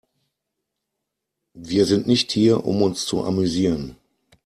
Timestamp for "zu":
3.05-3.23